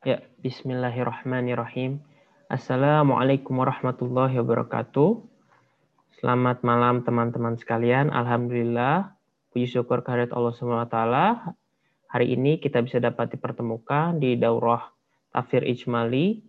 [0.00, 2.00] Ya, bismillahirrahmanirrahim.
[2.48, 5.20] Assalamualaikum warahmatullahi wabarakatuh.
[6.16, 8.08] Selamat malam teman-teman sekalian.
[8.08, 9.12] Alhamdulillah,
[9.52, 10.96] puji syukur kehadirat Allah SWT.
[12.16, 14.88] Hari ini kita bisa dapat dipertemukan di daurah
[15.36, 16.48] Tafsir Ijmali,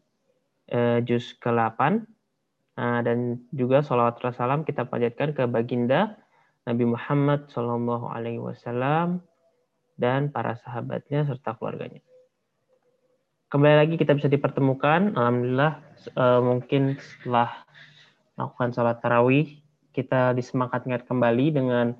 [0.71, 2.07] eh, juz ke-8.
[2.79, 6.15] Nah, dan juga salawat salam kita panjatkan ke baginda
[6.63, 9.19] Nabi Muhammad Wasallam
[9.99, 11.99] dan para sahabatnya serta keluarganya.
[13.51, 15.11] Kembali lagi kita bisa dipertemukan.
[15.11, 17.51] Alhamdulillah eh, mungkin setelah
[18.39, 19.59] melakukan sholat tarawih
[19.91, 21.91] kita disemangatkan kembali dengan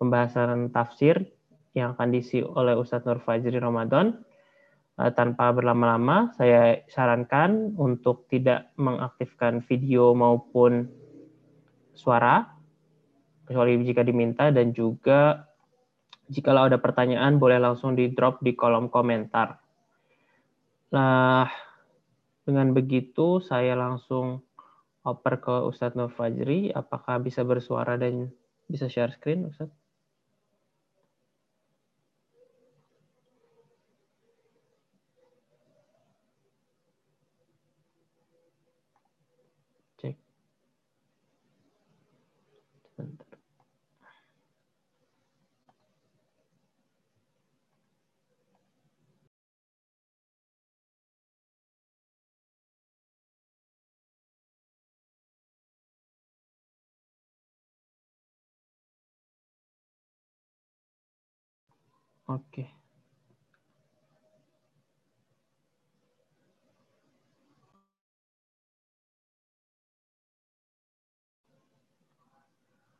[0.00, 1.28] pembahasan tafsir
[1.76, 4.16] yang akan diisi oleh Ustadz Nur Fajri Ramadan.
[4.96, 10.88] Eh, tanpa berlama-lama, saya sarankan untuk tidak mengaktifkan video maupun
[11.92, 12.48] suara,
[13.44, 15.52] kecuali jika diminta, dan juga
[16.32, 19.63] jika ada pertanyaan boleh langsung di drop di kolom komentar.
[20.94, 21.50] Nah,
[22.46, 24.46] dengan begitu saya langsung
[25.02, 26.70] oper ke Ustadz Nur Fajri.
[26.70, 28.30] Apakah bisa bersuara dan
[28.70, 29.74] bisa share screen, Ustadz?
[39.98, 40.16] Cek.
[42.96, 43.34] Sebentar.
[62.24, 62.64] Oke.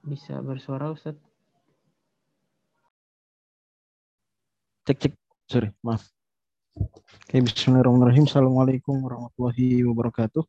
[0.05, 1.17] Bisa bersuara Ustaz?
[4.85, 5.13] Cek cek.
[5.49, 6.05] Sorry, maaf.
[6.77, 8.29] Oke, bismillahirrahmanirrahim.
[8.29, 10.45] Assalamualaikum warahmatullahi wabarakatuh.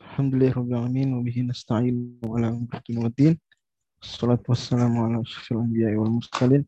[0.00, 1.20] Alhamdulillahirrahmanirrahim.
[1.20, 2.56] Wabihi nasta'in wa ala
[3.04, 3.36] waddin.
[4.00, 6.64] Assalatu wassalamu ala wal mursalin.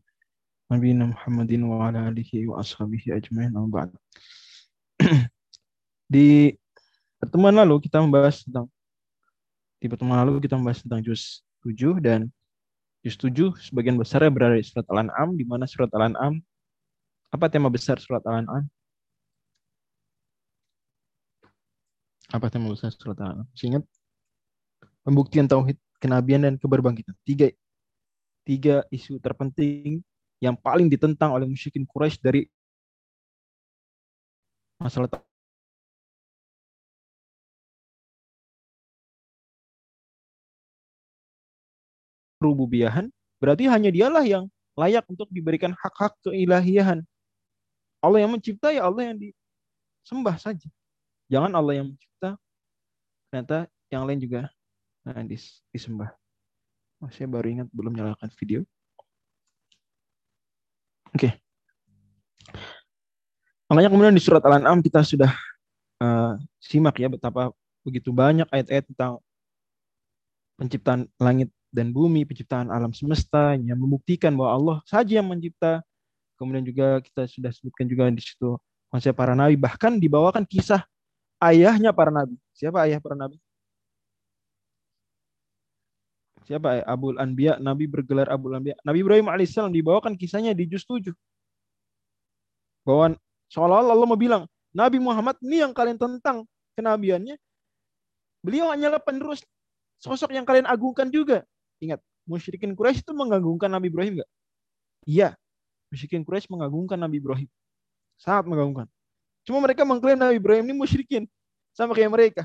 [0.71, 3.91] Wa ala alihi wa ashabihi ajmain ba'd.
[6.13, 6.55] Di
[7.19, 8.71] pertemuan lalu kita membahas tentang
[9.81, 12.29] di pertemuan lalu kita membahas tentang juz 7 dan
[13.01, 16.37] juz 7 sebagian besarnya berada di surat Al-An'am di mana surat Al-An'am
[17.33, 18.69] apa tema besar surat Al-An'am?
[22.29, 23.47] Apa tema besar surat Al-An'am?
[23.57, 23.83] Ingat
[25.01, 27.17] pembuktian tauhid kenabian dan keberbangkitan.
[27.25, 27.49] Tiga
[28.45, 30.05] tiga isu terpenting
[30.41, 32.41] yang paling ditentang oleh musyrikin Quraisy dari
[34.81, 35.21] masalah
[42.41, 47.05] rububiyahan berarti hanya dialah yang layak untuk diberikan hak-hak keilahian.
[48.01, 50.65] Allah yang mencipta ya Allah yang disembah saja.
[51.29, 52.33] Jangan Allah yang mencipta
[53.29, 54.49] ternyata yang lain juga
[55.05, 55.21] nah,
[55.69, 56.09] disembah.
[56.97, 58.65] Oh, saya baru ingat belum nyalakan video.
[61.11, 61.27] Oke.
[61.27, 61.31] Okay.
[63.71, 65.31] Makanya kemudian di surat Al-An'am kita sudah
[66.03, 67.55] uh, simak ya betapa
[67.87, 69.23] begitu banyak ayat-ayat tentang
[70.59, 75.79] penciptaan langit dan bumi, penciptaan alam semesta yang membuktikan bahwa Allah saja yang mencipta.
[76.35, 78.59] Kemudian juga kita sudah sebutkan juga di situ
[78.91, 80.83] konsep para nabi, bahkan dibawakan kisah
[81.39, 82.35] ayahnya para nabi.
[82.51, 83.39] Siapa ayah para nabi?
[86.51, 88.75] Siapa Abul Anbiya, Nabi bergelar Abul Anbiya.
[88.83, 91.15] Nabi Ibrahim alaihissalam dibawakan kisahnya di juz 7.
[92.83, 93.15] Bahwa
[93.47, 94.43] seolah-olah Allah bilang,
[94.75, 96.43] Nabi Muhammad ini yang kalian tentang
[96.75, 97.39] kenabiannya.
[98.43, 99.39] Beliau hanyalah penerus
[100.03, 101.47] sosok yang kalian agungkan juga.
[101.79, 104.29] Ingat, musyrikin Quraisy itu mengagungkan Nabi Ibrahim enggak?
[105.07, 105.39] Iya,
[105.87, 107.47] musyrikin Quraisy mengagungkan Nabi Ibrahim.
[108.19, 108.91] Sangat mengagungkan.
[109.47, 111.23] Cuma mereka mengklaim Nabi Ibrahim ini musyrikin.
[111.71, 112.43] Sama kayak mereka.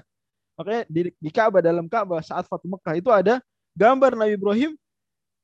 [0.54, 3.42] Makanya di, di Ka'bah, dalam Ka'bah saat Fatu Mekah itu ada
[3.76, 4.72] gambar Nabi Ibrahim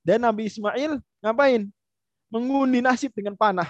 [0.02, 1.68] dan Nabi Ismail ngapain?
[2.32, 3.68] Mengundi nasib dengan panah.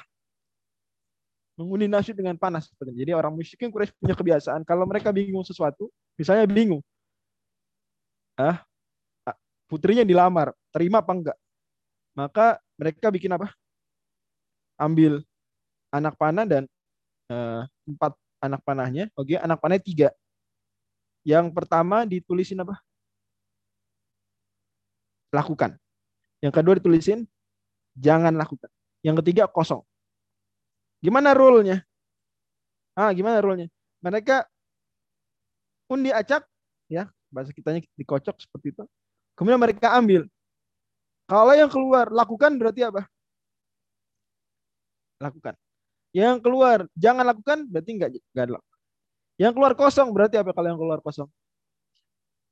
[1.59, 2.71] Mengundi nasib dengan panas.
[2.71, 6.81] Jadi orang musyrikin Quraisy punya kebiasaan kalau mereka bingung sesuatu, misalnya bingung.
[8.39, 8.63] Ah,
[9.66, 11.39] putrinya dilamar, terima apa enggak?
[12.15, 13.51] Maka mereka bikin apa?
[14.78, 15.21] Ambil
[15.92, 16.65] anak panah dan
[17.28, 19.04] uh, empat anak panahnya.
[19.19, 20.15] Oke, anak panah tiga.
[21.27, 22.81] Yang pertama ditulisin apa?
[25.33, 25.81] Lakukan.
[26.45, 27.25] Yang kedua ditulisin
[27.97, 28.69] jangan lakukan.
[29.01, 29.83] Yang ketiga kosong.
[31.03, 31.83] Gimana rule-nya?
[32.95, 33.67] Ah, gimana rule-nya?
[34.05, 34.47] Mereka
[35.91, 36.47] undi acak,
[36.87, 38.84] ya bahasa kitanya dikocok seperti itu.
[39.34, 40.29] Kemudian mereka ambil.
[41.25, 43.09] Kalau yang keluar lakukan berarti apa?
[45.17, 45.57] Lakukan.
[46.13, 48.79] Yang keluar jangan lakukan berarti enggak enggak lakukan.
[49.41, 51.29] Yang keluar kosong berarti apa kalau yang keluar kosong?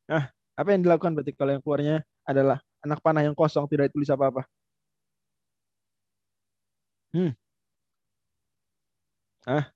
[0.09, 4.09] Nah, apa yang dilakukan berarti kalau yang keluarnya adalah anak panah yang kosong tidak ditulis
[4.09, 4.45] apa-apa?
[7.11, 7.33] Hmm.
[9.49, 9.73] Ah.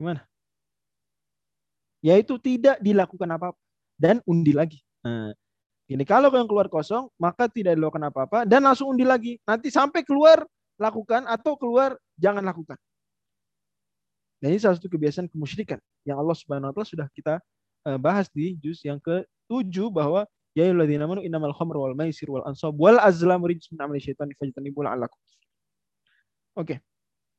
[0.00, 0.26] Gimana?
[2.02, 3.60] Yaitu tidak dilakukan apa-apa
[3.94, 4.82] dan undi lagi.
[5.06, 5.30] Nah,
[5.86, 9.38] ini kalau yang keluar kosong, maka tidak dilakukan apa-apa dan langsung undi lagi.
[9.46, 10.42] Nanti sampai keluar
[10.80, 12.74] lakukan atau keluar jangan lakukan.
[14.42, 17.38] Dan ini salah satu kebiasaan kemusyrikan yang Allah Subhanahu wa taala sudah kita
[17.86, 22.44] eh, bahas di juz yang ke-7 bahwa ya ayyuhalladzina amanu innamal khamru wal maisir wal
[22.44, 25.18] ansab wal azlamu rijsun min amali syaitani fajtanibul la'allakum.
[26.56, 26.84] Oke.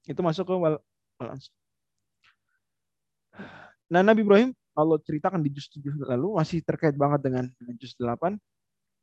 [0.10, 0.76] Itu masuk ke wal,
[1.22, 1.54] wal ansab.
[3.94, 7.46] Nah, Nabi Ibrahim Allah ceritakan di juz 7 lalu masih terkait banget dengan,
[7.78, 8.34] juz 8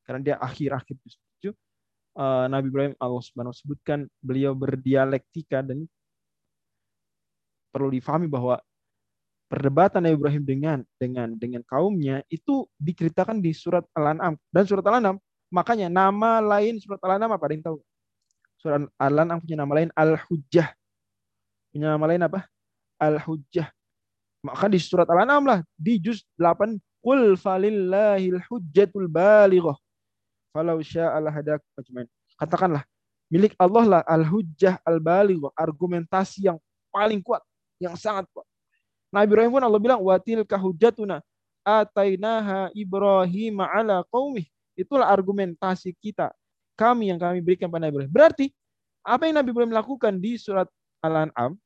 [0.03, 1.15] karena dia akhir-akhir juz
[1.47, 5.87] 7 uh, eh, Nabi Ibrahim Allah Subhanahu sebutkan beliau berdialektika dan
[7.71, 8.59] perlu difahami bahwa
[9.51, 15.19] perdebatan Nabi Ibrahim dengan dengan dengan kaumnya itu diceritakan di surat Al-An'am dan surat Al-An'am
[15.51, 17.79] makanya nama lain surat Al-An'am apa ada yang tahu?
[18.63, 20.71] Surat Al-An'am punya nama lain Al-Hujjah.
[21.75, 22.47] Punya nama lain apa?
[23.03, 23.67] Al-Hujjah.
[24.47, 29.77] Maka di surat Al-An'am lah di juz 8 Qul falillahil hujjatul balighah.
[30.53, 32.05] Falau sya'ala hadak ajmain.
[32.37, 32.85] Katakanlah
[33.33, 36.59] milik Allah lah al-hujjah al-balighah, argumentasi yang
[36.91, 37.41] paling kuat,
[37.79, 38.45] yang sangat kuat.
[39.11, 41.19] Nabi Ibrahim pun Allah bilang watil kahujatuna
[41.67, 44.47] atainaha Ibrahim ala qaumih.
[44.79, 46.31] Itulah argumentasi kita.
[46.79, 48.15] Kami yang kami berikan pada Nabi Ibrahim.
[48.15, 48.47] Berarti
[49.05, 50.71] apa yang Nabi Ibrahim lakukan di surat
[51.01, 51.57] Al-An'am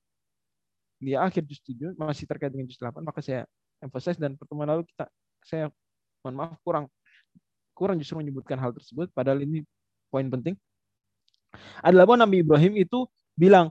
[1.03, 3.45] di akhir juz 7 masih terkait dengan juz 8 maka saya
[3.83, 5.05] emphasize dan pertemuan lalu kita
[5.45, 5.69] saya
[6.25, 6.87] mohon maaf kurang
[7.77, 9.67] kurang justru menyebutkan hal tersebut padahal ini
[10.09, 10.57] poin penting
[11.85, 13.05] adalah bahwa Nabi Ibrahim itu
[13.37, 13.69] bilang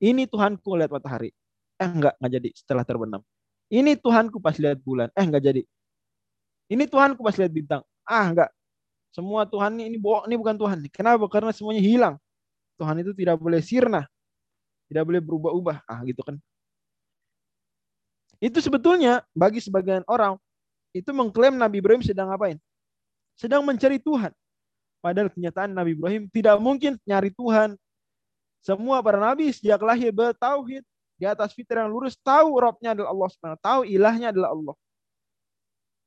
[0.00, 1.34] ini Tuhanku lihat matahari
[1.80, 3.22] eh enggak enggak jadi setelah terbenam.
[3.72, 5.08] Ini Tuhanku pas lihat bulan.
[5.16, 5.62] Eh enggak jadi.
[6.70, 7.82] Ini Tuhanku pas lihat bintang.
[8.04, 8.50] Ah enggak
[9.10, 11.26] semua Tuhan ini ini bohong ini bukan Tuhan kenapa?
[11.26, 12.14] Karena semuanya hilang.
[12.78, 14.06] Tuhan itu tidak boleh sirna.
[14.86, 15.82] Tidak boleh berubah-ubah.
[15.86, 16.38] Ah gitu kan.
[18.40, 20.38] Itu sebetulnya bagi sebagian orang
[20.96, 22.56] itu mengklaim Nabi Ibrahim sedang ngapain?
[23.36, 24.32] Sedang mencari Tuhan.
[25.02, 27.74] Padahal kenyataan Nabi Ibrahim tidak mungkin nyari Tuhan.
[28.60, 30.84] Semua para nabi sejak lahir bertauhid
[31.20, 34.74] di atas fitrah yang lurus tahu Robnya adalah Allah SWT, tahu ilahnya adalah Allah.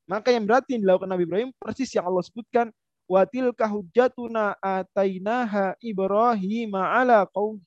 [0.10, 2.74] Maka yang berarti yang dilakukan Nabi Ibrahim persis yang Allah sebutkan
[3.06, 7.62] watil kahujatuna atainaha Ibrahim ala kaum.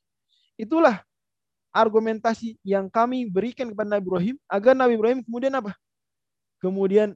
[0.58, 1.06] Itulah
[1.70, 5.72] argumentasi yang kami berikan kepada Nabi Ibrahim agar Nabi Ibrahim kemudian apa?
[6.58, 7.14] Kemudian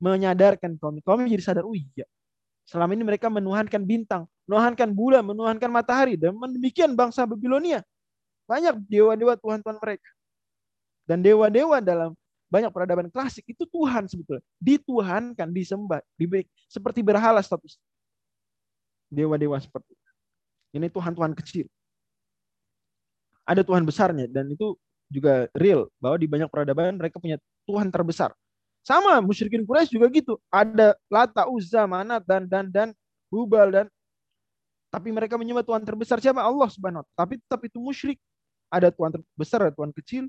[0.00, 2.08] menyadarkan kaum kaum jadi sadar, oh iya.
[2.66, 7.84] Selama ini mereka menuhankan bintang, menuhankan bulan, menuhankan matahari dan demikian bangsa Babilonia.
[8.46, 10.10] Banyak dewa-dewa Tuhan-Tuhan mereka.
[11.06, 12.14] Dan dewa-dewa dalam
[12.46, 14.42] banyak peradaban klasik itu Tuhan sebetulnya.
[14.62, 17.78] Dituhankan, disembah, diberi seperti berhala status.
[19.10, 19.94] Dewa-dewa seperti.
[20.74, 21.66] Ini Tuhan-Tuhan kecil
[23.46, 24.74] ada Tuhan besarnya dan itu
[25.06, 27.38] juga real bahwa di banyak peradaban mereka punya
[27.70, 28.34] Tuhan terbesar.
[28.82, 30.38] Sama musyrikin Quraisy juga gitu.
[30.50, 32.88] Ada Lata, Uzza, Manat dan dan dan
[33.30, 33.86] Hubal dan
[34.90, 36.42] tapi mereka menyembah Tuhan terbesar siapa?
[36.42, 38.18] Allah Subhanahu wa Tapi tetap itu musyrik.
[38.72, 40.24] Ada Tuhan terbesar, ada Tuhan kecil,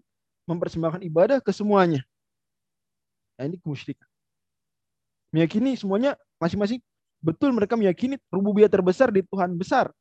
[0.48, 2.06] mempersembahkan ibadah ke semuanya.
[3.38, 4.08] Nah, ini kemusyrikan.
[5.34, 6.80] Meyakini semuanya masing-masing
[7.20, 9.92] betul mereka meyakini rububiyah terbesar di Tuhan besar.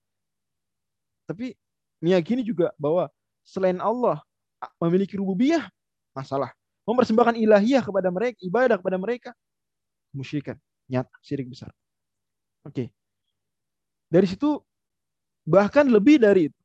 [1.26, 1.58] Tapi
[1.98, 3.10] meyakini juga bahwa
[3.42, 4.22] selain Allah
[4.78, 5.66] memiliki rububiyah,
[6.14, 6.54] masalah.
[6.86, 9.30] Mempersembahkan ilahiyah kepada mereka, ibadah kepada mereka,
[10.14, 10.54] musyrikan,
[10.86, 11.74] nyata, syirik besar.
[12.62, 12.94] Oke.
[14.06, 14.62] Dari situ
[15.42, 16.60] bahkan lebih dari itu.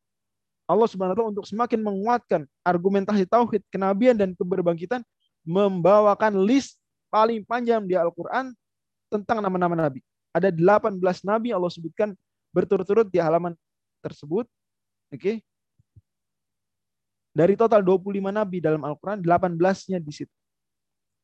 [0.71, 5.03] Allah Subhanahu wa taala untuk semakin menguatkan argumentasi tauhid, kenabian dan keberbangkitan
[5.43, 6.79] membawakan list
[7.11, 8.55] paling panjang di Al-Qur'an
[9.11, 9.99] tentang nama-nama nabi.
[10.31, 10.95] Ada 18
[11.27, 12.15] nabi Allah sebutkan
[12.55, 13.51] berturut-turut di halaman
[13.99, 14.47] tersebut
[15.11, 15.19] Oke.
[15.19, 15.35] Okay?
[17.31, 20.31] Dari total 25 nabi dalam Al-Quran, 18-nya di situ.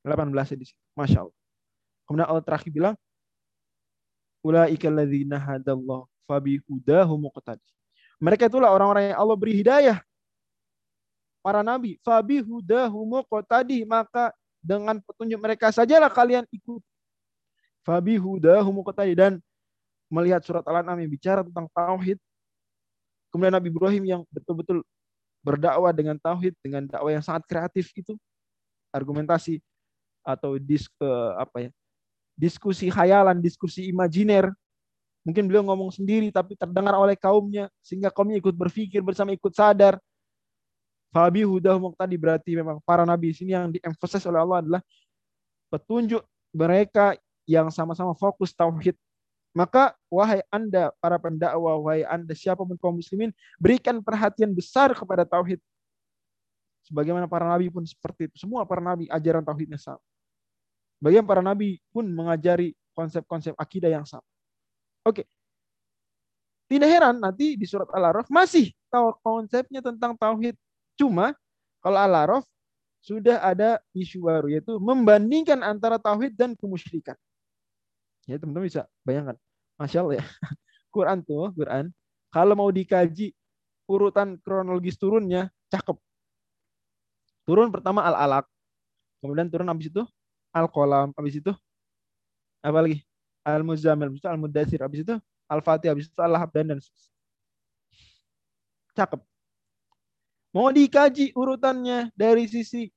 [0.04, 0.80] 18-nya di situ.
[0.96, 1.38] Masya Allah.
[2.08, 2.96] Kemudian Allah terakhir bilang,
[4.44, 7.68] Ula'ika ladzina hadallah fabihudahu muqtadi.
[8.18, 9.98] Mereka itulah orang-orang yang Allah beri hidayah.
[11.46, 12.02] Para nabi.
[12.02, 13.86] Fabihudahu muqtadi.
[13.86, 16.82] Maka dengan petunjuk mereka sajalah kalian ikut.
[17.86, 19.14] Fabihudahu muqtadi.
[19.14, 19.38] Dan
[20.08, 22.18] melihat surat Al-An'am yang bicara tentang tauhid,
[23.32, 24.82] Kemudian Nabi Ibrahim yang betul-betul
[25.44, 28.16] berdakwah dengan tauhid, dengan dakwah yang sangat kreatif itu,
[28.92, 29.60] argumentasi
[30.24, 31.70] atau dis, uh, apa ya,
[32.36, 34.52] diskusi khayalan, diskusi imajiner
[35.28, 40.00] Mungkin beliau ngomong sendiri tapi terdengar oleh kaumnya sehingga kaumnya ikut berpikir bersama ikut sadar.
[41.12, 44.82] Fabi hudah tadi berarti memang para nabi sini yang diemphasize oleh Allah adalah
[45.68, 46.24] petunjuk
[46.56, 48.96] mereka yang sama-sama fokus tauhid.
[49.52, 55.28] Maka wahai Anda para pendakwah, wahai Anda siapa pun kaum muslimin, berikan perhatian besar kepada
[55.28, 55.60] tauhid.
[56.88, 58.48] Sebagaimana para nabi pun seperti itu.
[58.48, 60.00] Semua para nabi ajaran tauhidnya sama.
[61.04, 64.24] Bagian para nabi pun mengajari konsep-konsep akidah yang sama.
[65.08, 65.24] Oke.
[66.68, 70.60] Tidak heran nanti di surat Al-Araf masih tahu konsepnya tentang tauhid.
[71.00, 71.32] Cuma
[71.80, 72.44] kalau Al-Araf
[73.00, 77.16] sudah ada isu baru yaitu membandingkan antara tauhid dan kemusyrikan.
[78.28, 79.40] Ya teman-teman bisa bayangkan.
[79.80, 80.26] Masya Allah ya.
[80.96, 81.96] Quran tuh, Quran.
[82.28, 83.32] Kalau mau dikaji
[83.88, 85.96] urutan kronologis turunnya, cakep.
[87.48, 88.44] Turun pertama Al-Alaq.
[89.24, 90.04] Kemudian turun habis itu
[90.52, 91.16] Al-Qalam.
[91.16, 91.56] Habis itu
[92.60, 93.07] apa lagi?
[93.48, 95.16] Al-Muzammil, habis itu Al-Mudathir, habis itu
[95.48, 96.76] Al-Fatih, habis itu Al-Lahab dan
[98.92, 99.22] Cakep.
[100.52, 102.90] Mau dikaji urutannya dari sisi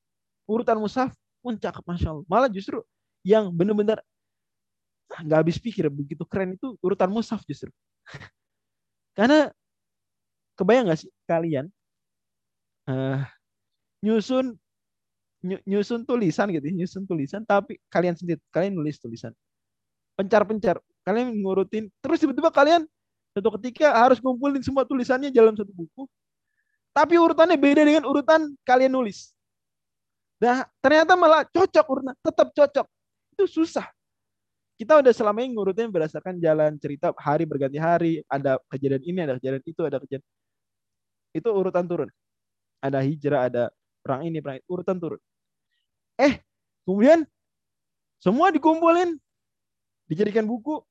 [0.49, 1.12] urutan mushaf
[1.45, 2.26] pun cakep Masya Allah.
[2.26, 2.80] Malah justru
[3.21, 4.00] yang benar-benar
[5.11, 7.69] nggak habis pikir begitu keren itu urutan mushaf justru.
[9.19, 9.52] Karena
[10.57, 11.69] kebayang nggak sih kalian
[12.88, 13.28] uh,
[14.00, 14.57] nyusun
[15.45, 19.37] nyusun tulisan gitu, nyusun tulisan tapi kalian sendiri kalian nulis tulisan
[20.20, 20.76] pencar-pencar.
[21.00, 22.84] Kalian ngurutin, terus tiba-tiba kalian
[23.32, 26.04] satu ketika harus ngumpulin semua tulisannya dalam satu buku.
[26.92, 29.32] Tapi urutannya beda dengan urutan kalian nulis.
[30.36, 32.86] Nah, ternyata malah cocok urutan, tetap cocok.
[33.32, 33.88] Itu susah.
[34.76, 39.34] Kita udah selama ini ngurutin berdasarkan jalan cerita hari berganti hari, ada kejadian ini, ada
[39.40, 40.24] kejadian itu, ada kejadian
[41.36, 42.10] itu urutan turun.
[42.80, 43.62] Ada hijrah, ada
[44.00, 45.20] perang ini, perang itu, urutan turun.
[46.16, 46.40] Eh,
[46.88, 47.28] kemudian
[48.18, 49.16] semua dikumpulin
[50.10, 50.82] dijadikan buku.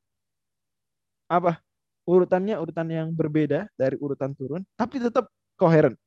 [1.28, 1.60] Apa?
[2.08, 5.28] Urutannya urutan yang berbeda dari urutan turun tapi tetap
[5.60, 6.00] koheren.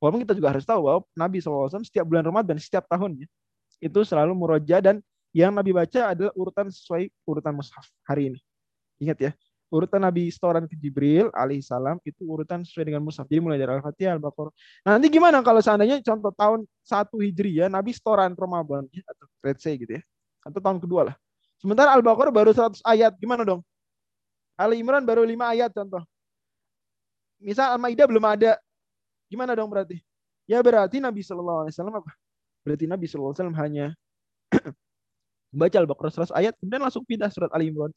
[0.00, 3.28] Walaupun kita juga harus tahu bahwa Nabi SAW setiap bulan Ramadan setiap tahunnya
[3.78, 5.04] itu selalu muroja dan
[5.36, 8.40] yang Nabi baca adalah urutan sesuai urutan mushaf hari ini.
[9.04, 9.30] Ingat ya
[9.70, 13.28] urutan Nabi setoran ke Jibril alaihissalam itu urutan sesuai dengan mushaf.
[13.28, 14.52] Jadi mulai dari Al-Fatihah Al-Baqarah.
[14.88, 19.76] Nah, nanti gimana kalau seandainya contoh tahun satu Hijriah Nabi setoran Ramadan atau let's say
[19.76, 20.02] gitu ya
[20.46, 21.16] atau tahun kedua lah
[21.56, 23.16] Sementara Al-Baqarah baru 100 ayat.
[23.16, 23.64] Gimana dong?
[24.56, 26.02] Ali Imran baru 5 ayat contoh.
[27.40, 28.56] Misal Al-Maidah belum ada.
[29.28, 30.00] Gimana dong berarti?
[30.46, 32.12] Ya berarti Nabi wasallam apa?
[32.64, 33.92] Berarti Nabi wasallam hanya
[35.60, 37.92] baca Al-Baqarah 100 ayat kemudian langsung pindah surat Ali Imran.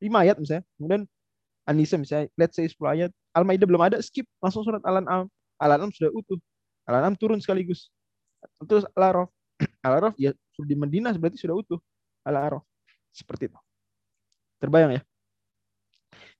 [0.00, 0.64] 5 ayat misalnya.
[0.76, 1.02] Kemudian
[1.68, 3.10] An-Nisa misalnya let's say 10 ayat.
[3.32, 5.28] Al-Maidah belum ada, skip langsung surat Al-An'am.
[5.56, 6.36] Al-An'am sudah utuh.
[6.84, 7.88] Al-An'am turun sekaligus.
[8.68, 9.28] Terus Al-Araf.
[9.86, 11.80] Al-Araf ya di Madinah berarti sudah utuh
[12.26, 12.62] al-araf.
[13.12, 13.60] Seperti itu.
[14.62, 15.02] Terbayang ya?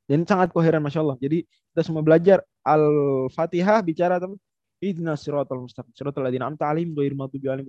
[0.07, 1.19] Dan sangat koheren Masya Allah.
[1.21, 4.39] Jadi kita semua belajar Al-Fatihah bicara tentang
[4.83, 5.95] Idna siratal mustaqim.
[5.95, 7.67] Siratal ladina amta alim ghair maghdubi alim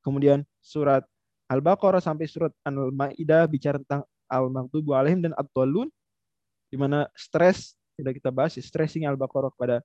[0.00, 1.04] Kemudian surat
[1.52, 5.92] Al-Baqarah sampai surat Al-Maidah bicara tentang al-maghdubi alaihim dan ad-dallun
[6.72, 9.84] di mana stres sudah kita bahas stressing Al-Baqarah kepada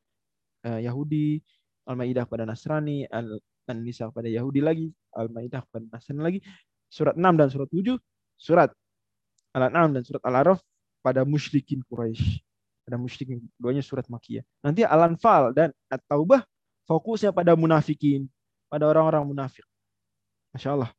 [0.64, 1.44] uh, Yahudi,
[1.84, 6.40] Al-Maidah kepada Nasrani, Al-Nisa kepada Yahudi lagi, Al-Maidah kepada Nasrani lagi
[6.88, 7.96] surat 6 dan surat 7,
[8.40, 8.70] surat
[9.56, 10.60] Al-An'am dan surat Al-Araf
[11.04, 12.42] pada musyrikin Quraisy.
[12.88, 14.48] Pada musyrikin, keduanya surat Makiyah.
[14.64, 16.48] Nanti Al-Anfal dan At-Taubah
[16.88, 18.32] fokusnya pada munafikin,
[18.72, 19.68] pada orang-orang munafik.
[20.56, 20.92] Masya Allah.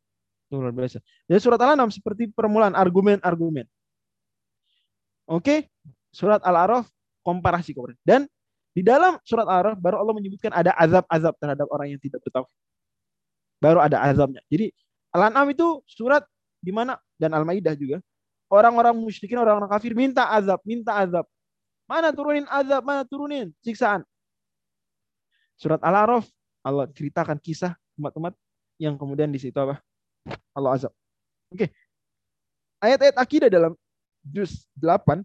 [0.52, 1.00] Luar biasa.
[1.28, 3.64] Dan surat Al-An'am seperti permulaan argumen-argumen.
[5.28, 5.68] Oke,
[6.12, 6.88] surat Al-Araf
[7.20, 8.00] komparasi kemudian.
[8.04, 8.20] Dan
[8.72, 12.56] di dalam surat Al-Araf baru Allah menyebutkan ada azab-azab terhadap orang yang tidak bertauhid.
[13.60, 14.40] Baru ada azabnya.
[14.48, 14.72] Jadi
[15.14, 16.24] Al-An'am itu surat
[16.60, 17.98] di mana dan Al-Maidah juga.
[18.48, 21.28] Orang-orang musyrikin, orang-orang kafir minta azab, minta azab.
[21.84, 24.04] Mana turunin azab, mana turunin siksaan.
[25.56, 26.28] Surat Al-Araf
[26.64, 28.36] Allah ceritakan kisah umat-umat
[28.76, 29.80] yang kemudian di situ apa?
[30.52, 30.92] Allah azab.
[31.52, 31.72] Oke.
[32.78, 33.72] Ayat-ayat akidah dalam
[34.22, 35.24] juz 8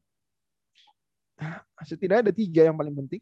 [1.83, 3.21] setidaknya ada tiga yang paling penting.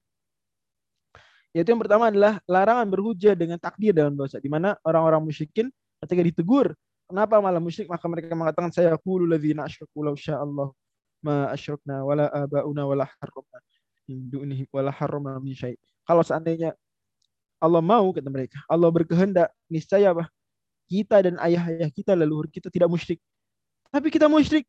[1.51, 4.39] Yaitu yang pertama adalah larangan berhujah dengan takdir dalam dosa.
[4.39, 5.67] Di mana orang-orang musyrikin
[6.01, 6.73] ketika ditegur
[7.05, 10.69] kenapa malah musyrik maka mereka mengatakan saya qulu ladzina asyraku law Allah
[11.21, 13.59] ma asyrakna wala abauna wala harramna
[14.09, 15.77] min dunihi wala harramna min syai.
[16.03, 16.73] Kalau seandainya
[17.61, 20.25] Allah mau kata mereka, Allah berkehendak niscaya apa?
[20.89, 23.21] Kita dan ayah-ayah kita leluhur kita tidak musyrik.
[23.93, 24.65] Tapi kita musyrik.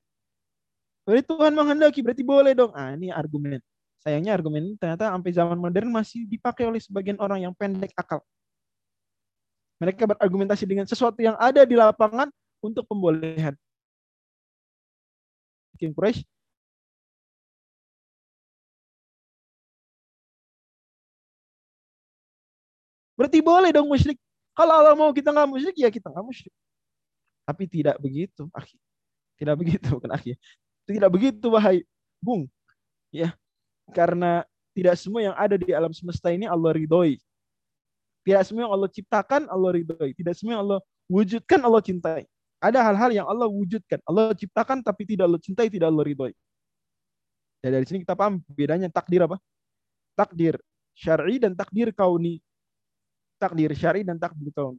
[1.02, 2.70] Berarti Tuhan menghendaki, berarti boleh dong.
[2.78, 3.58] Ah, ini argumen.
[4.02, 8.22] Sayangnya argumen ini ternyata sampai zaman modern masih dipakai oleh sebagian orang yang pendek akal.
[9.82, 12.30] Mereka berargumentasi dengan sesuatu yang ada di lapangan
[12.62, 13.58] untuk pembolehan.
[15.74, 16.22] King Quraisy
[23.18, 24.18] Berarti boleh dong musyrik.
[24.54, 26.54] Kalau Allah mau kita nggak musyrik, ya kita nggak musyrik.
[27.46, 28.78] Tapi tidak begitu, Akhir.
[29.42, 30.36] Tidak begitu, bukan akhir.
[30.86, 31.82] Tidak begitu, wahai
[32.22, 32.46] bung.
[33.10, 33.34] Ya,
[33.90, 37.18] karena tidak semua yang ada di alam semesta ini Allah ridhoi.
[38.22, 40.10] Tidak semua yang Allah ciptakan Allah ridhoi.
[40.14, 42.22] Tidak semua yang Allah wujudkan Allah cintai.
[42.62, 43.98] Ada hal-hal yang Allah wujudkan.
[44.06, 46.32] Allah ciptakan tapi tidak Allah cintai, tidak Allah ridhoi.
[47.62, 49.38] Ya, dari sini kita paham bedanya takdir apa?
[50.14, 50.58] Takdir
[50.94, 52.38] syar'i dan takdir kauni.
[53.42, 54.78] Takdir syar'i dan takdir kauni.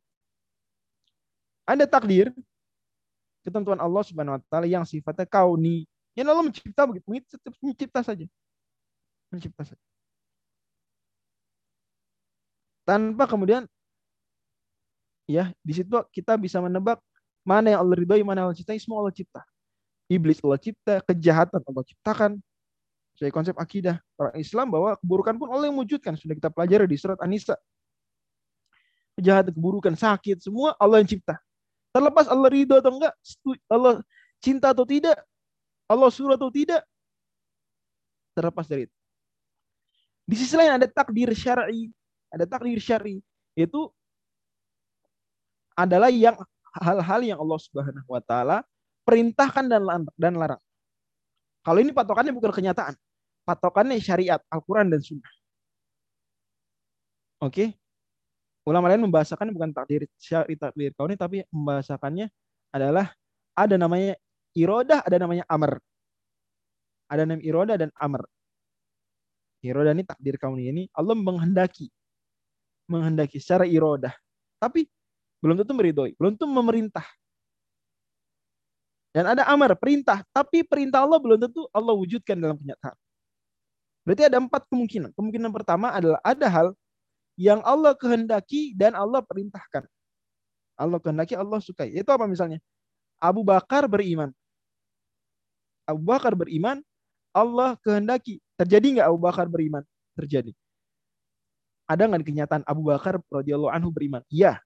[1.67, 2.31] Ada takdir
[3.43, 5.83] ketentuan Allah Subhanahu wa taala yang sifatnya kauni.
[6.15, 7.07] Yang Allah mencipta begitu,
[7.59, 8.25] mencipta saja.
[9.27, 9.83] Mencipta saja.
[12.83, 13.63] Tanpa kemudian
[15.23, 16.99] ya di situ kita bisa menebak
[17.47, 19.43] mana yang Allah ridhoi, mana yang Allah cintai, semua Allah cipta.
[20.11, 22.31] Iblis Allah cipta, kejahatan Allah ciptakan.
[23.13, 26.17] Saya konsep akidah orang Islam bahwa keburukan pun Allah yang wujudkan.
[26.17, 27.55] Sudah kita pelajari di surat An-Nisa.
[29.13, 31.37] Kejahatan, keburukan, sakit, semua Allah yang cipta.
[31.93, 33.13] Terlepas Allah ridho atau enggak,
[33.69, 34.01] Allah
[34.41, 35.13] cinta atau tidak,
[35.85, 36.81] Allah suruh atau tidak,
[38.33, 38.95] terlepas dari itu.
[40.25, 41.93] Di sisi lain ada takdir syar'i,
[42.33, 43.21] ada takdir syar'i,
[43.53, 43.93] itu
[45.77, 46.33] adalah yang
[46.81, 48.65] hal-hal yang Allah Subhanahu wa taala
[49.05, 49.85] perintahkan dan
[50.17, 50.61] dan larang.
[51.61, 52.97] Kalau ini patokannya bukan kenyataan.
[53.43, 55.31] Patokannya syariat, Al-Qur'an dan Sunnah.
[57.43, 57.75] Oke?
[58.63, 62.31] ulama lain membahasakan bukan takdir syari takdir kauni tapi membahasakannya
[62.71, 63.11] adalah
[63.53, 64.17] ada namanya
[64.57, 65.77] irodah, ada namanya amr.
[67.11, 68.23] Ada nama irodah dan amr.
[69.61, 71.91] Irodah ini takdir kauni ini Allah menghendaki
[72.87, 74.13] menghendaki secara irodah.
[74.59, 74.87] Tapi
[75.43, 77.03] belum tentu meridhoi, belum tentu memerintah.
[79.13, 80.25] Dan ada amar, perintah.
[80.33, 82.97] Tapi perintah Allah belum tentu Allah wujudkan dalam kenyataan.
[84.03, 85.13] Berarti ada empat kemungkinan.
[85.13, 86.67] Kemungkinan pertama adalah ada hal
[87.37, 89.85] yang Allah kehendaki dan Allah perintahkan.
[90.73, 91.93] Allah kehendaki, Allah sukai.
[91.93, 92.57] Itu apa misalnya?
[93.21, 94.33] Abu Bakar beriman.
[95.85, 96.81] Abu Bakar beriman,
[97.29, 98.41] Allah kehendaki.
[98.57, 99.85] Terjadi nggak Abu Bakar beriman?
[100.17, 100.51] Terjadi.
[101.87, 104.23] Ada nggak kenyataan Abu Bakar radhiyallahu anhu beriman?
[104.31, 104.59] Iya.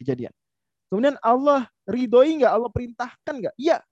[0.00, 0.32] Kejadian.
[0.88, 2.52] Kemudian Allah ridhoi nggak?
[2.52, 3.54] Allah perintahkan nggak?
[3.60, 3.84] Iya.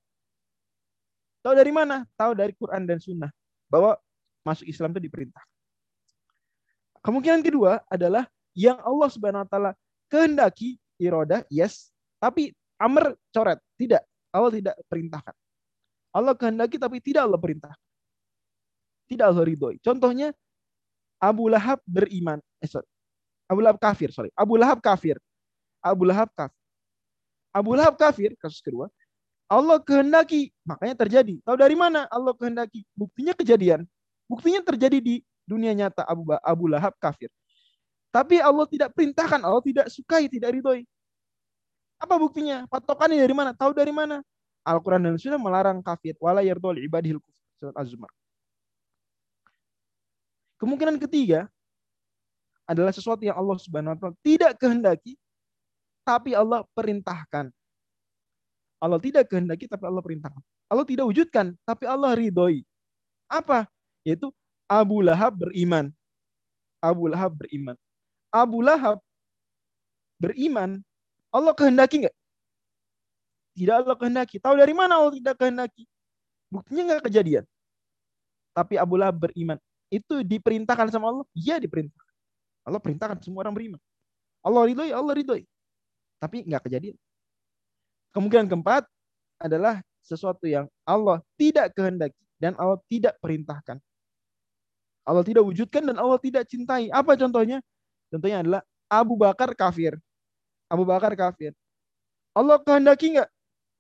[1.45, 2.09] Tahu dari mana?
[2.17, 3.29] Tahu dari Quran dan Sunnah.
[3.69, 4.01] Bahwa
[4.47, 5.45] masuk Islam itu diperintah.
[7.05, 8.25] Kemungkinan kedua adalah
[8.57, 9.71] yang Allah Subhanahu wa taala
[10.09, 14.03] kehendaki iroda, yes, tapi amr coret, tidak.
[14.35, 15.35] Allah tidak perintahkan.
[16.15, 17.75] Allah kehendaki tapi tidak Allah perintah.
[19.05, 19.79] Tidak Allah ridhoi.
[19.83, 20.33] Contohnya
[21.21, 22.39] Abu Lahab beriman.
[22.61, 22.87] Eh, sorry.
[23.49, 24.31] Abu Lahab kafir, sorry.
[24.35, 25.17] Abu Lahab kafir.
[25.85, 26.61] Abu Lahab kafir.
[27.55, 28.91] Abu Lahab kafir, kasus kedua.
[29.47, 31.39] Allah kehendaki, makanya terjadi.
[31.45, 32.83] Tahu dari mana Allah kehendaki?
[32.97, 33.87] Buktinya kejadian.
[34.27, 37.29] Buktinya terjadi di dunia nyata Abu, Abu Lahab kafir.
[38.11, 40.83] Tapi Allah tidak perintahkan, Allah tidak sukai, tidak ridhoi.
[42.01, 42.65] Apa buktinya?
[42.67, 43.51] Patokannya dari mana?
[43.55, 44.25] Tahu dari mana?
[44.65, 46.17] Al-Quran dan Sunnah melarang kafir.
[46.19, 47.45] Wala yardol ibadihil kufur.
[47.61, 48.11] Surat Az-Zumar.
[50.65, 51.45] Kemungkinan ketiga
[52.65, 55.21] adalah sesuatu yang Allah Subhanahu wa taala tidak kehendaki
[56.09, 57.53] tapi Allah perintahkan.
[58.81, 60.41] Allah tidak kehendaki tapi Allah perintahkan.
[60.73, 62.65] Allah tidak wujudkan tapi Allah ridhoi.
[63.29, 63.69] Apa?
[64.09, 64.33] Yaitu
[64.65, 65.93] Abu Lahab beriman.
[66.81, 67.77] Abu Lahab beriman.
[68.33, 69.05] Abu Lahab
[70.17, 70.81] beriman.
[71.29, 72.17] Allah kehendaki nggak?
[73.53, 74.41] Tidak Allah kehendaki.
[74.41, 75.85] Tahu dari mana Allah tidak kehendaki?
[76.49, 77.45] Buktinya nggak kejadian.
[78.57, 79.61] Tapi Abu Lahab beriman.
[79.95, 81.27] Itu diperintahkan sama Allah?
[81.39, 82.15] Iya diperintahkan.
[82.67, 83.81] Allah perintahkan semua orang beriman.
[84.43, 85.47] Allah ridhoi, Allah ridhoi.
[86.19, 86.97] Tapi nggak kejadian.
[88.11, 88.91] Kemungkinan keempat
[89.39, 93.79] adalah sesuatu yang Allah tidak kehendaki dan Allah tidak perintahkan.
[95.05, 96.89] Allah tidak wujudkan dan Allah tidak cintai.
[96.89, 97.61] Apa contohnya?
[98.09, 100.01] Contohnya adalah Abu Bakar kafir.
[100.67, 101.53] Abu Bakar kafir.
[102.33, 103.29] Allah kehendaki enggak?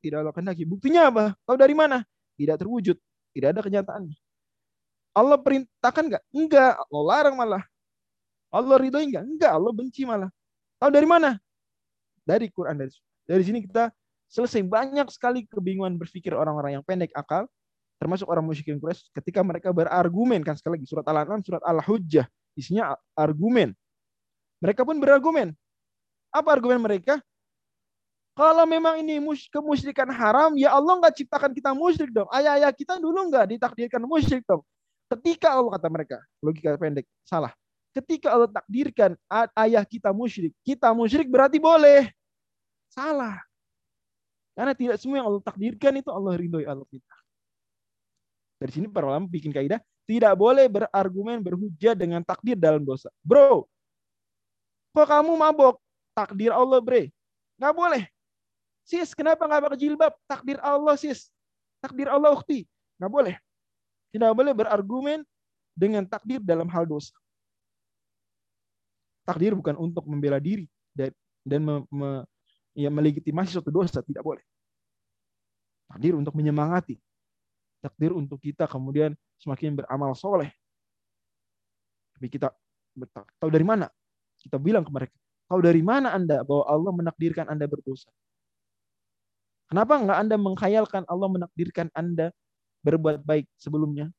[0.05, 0.68] Tidak Allah kehendaki.
[0.68, 1.24] Buktinya apa?
[1.48, 2.05] Tahu dari mana?
[2.37, 2.96] Tidak terwujud.
[3.33, 4.23] Tidak ada kenyataannya.
[5.14, 6.22] Allah perintahkan enggak?
[6.35, 6.72] Enggak.
[6.90, 7.62] Allah larang malah.
[8.50, 9.24] Allah ridhoi enggak?
[9.24, 9.53] Enggak.
[9.55, 10.31] Allah benci malah.
[10.83, 11.38] Tahu dari mana?
[12.27, 12.74] Dari Quran.
[12.74, 12.90] Dari,
[13.24, 13.94] dari sini kita
[14.27, 17.46] selesai banyak sekali kebingungan berpikir orang-orang yang pendek akal
[18.03, 22.27] termasuk orang musyrikin Quraisy ketika mereka berargumen kan sekali lagi surat Al-An'am surat Al-Hujjah
[22.59, 23.74] isinya argumen.
[24.59, 25.55] Mereka pun berargumen.
[26.35, 27.22] Apa argumen mereka?
[28.35, 32.27] Kalau memang ini kemusyrikan haram, ya Allah nggak ciptakan kita musyrik dong.
[32.35, 34.66] Ayah-ayah kita dulu nggak ditakdirkan musyrik dong.
[35.11, 37.53] Ketika Allah kata mereka, logika pendek, salah.
[37.95, 39.14] Ketika Allah takdirkan
[39.55, 42.11] ayah kita musyrik, kita musyrik berarti boleh.
[42.90, 43.38] Salah.
[44.55, 47.14] Karena tidak semua yang Allah takdirkan itu Allah ridhoi Allah kita.
[48.59, 53.11] Dari sini para ulama bikin kaidah tidak boleh berargumen berhujah dengan takdir dalam dosa.
[53.23, 53.67] Bro,
[54.95, 55.83] Kok kamu mabok?
[56.14, 57.11] Takdir Allah, bre.
[57.59, 58.03] Nggak boleh.
[58.87, 60.14] Sis, kenapa nggak pakai jilbab?
[60.31, 61.35] Takdir Allah, sis.
[61.83, 62.62] Takdir Allah, ukti.
[63.03, 63.35] Nggak boleh.
[64.14, 65.27] Tidak boleh berargumen
[65.74, 67.18] dengan takdir dalam hal dosa.
[69.27, 71.11] Takdir bukan untuk membela diri dan,
[71.42, 72.11] dan me, me,
[72.79, 74.44] ya, melegitimasi suatu dosa, tidak boleh.
[75.90, 76.94] Takdir untuk menyemangati.
[77.83, 80.55] Takdir untuk kita kemudian semakin beramal soleh.
[82.14, 82.55] Tapi kita
[83.42, 83.90] tahu dari mana?
[84.38, 85.16] Kita bilang ke mereka,
[85.50, 88.14] tahu dari mana Anda bahwa Allah menakdirkan Anda berdosa?
[89.66, 92.31] Kenapa enggak Anda mengkhayalkan Allah menakdirkan Anda
[92.85, 94.12] berbuat baik sebelumnya?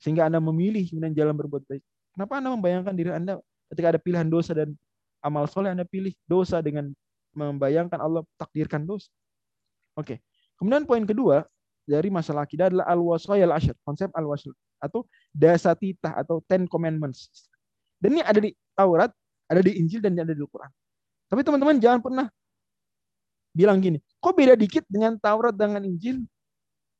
[0.00, 1.84] Sehingga Anda memilih kemudian jalan berbuat baik.
[2.16, 3.36] Kenapa Anda membayangkan diri Anda
[3.70, 4.72] ketika ada pilihan dosa dan
[5.20, 6.90] amal soleh Anda pilih dosa dengan
[7.36, 9.12] membayangkan Allah takdirkan dosa.
[9.94, 10.18] Oke.
[10.56, 11.44] Kemudian poin kedua
[11.84, 15.04] dari masalah akidah adalah al-wasayal asyar, konsep al-wasayal atau
[15.36, 17.28] dasatita atau Ten Commandments.
[18.00, 19.12] Dan ini ada di Taurat,
[19.46, 20.72] ada di Injil dan ada di Al-Quran.
[21.28, 22.26] Tapi teman-teman jangan pernah
[23.52, 26.24] bilang gini, kok beda dikit dengan Taurat dengan Injil?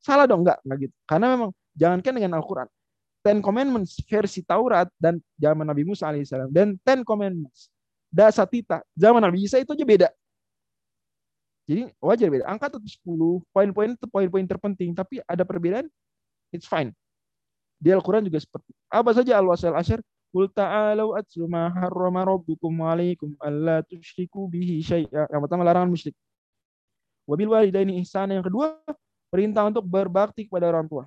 [0.01, 0.95] Salah dong, enggak, enggak gitu.
[1.05, 2.69] Karena memang jangankan dengan Al-Quran.
[3.21, 7.69] Ten Commandments versi Taurat dan zaman Nabi Musa alaihissalam dan Ten Commandments
[8.09, 10.09] dasatita zaman Nabi Isa itu aja beda.
[11.69, 12.45] Jadi wajar beda.
[12.49, 15.87] Angka tetap 10, poin-poin itu poin-poin terpenting, tapi ada perbedaan,
[16.51, 16.91] it's fine.
[17.77, 23.35] Di Al-Quran juga seperti apa saja al-wasal asyar Qul ta'alu atlu ma harrama rabbukum alaikum
[23.43, 25.27] alla tusyriku bihi syai'a.
[25.27, 26.15] Yang pertama larangan musyrik.
[27.27, 28.39] Wabil walidaini ihsana.
[28.39, 28.79] Yang kedua,
[29.31, 31.07] perintah untuk berbakti kepada orang tua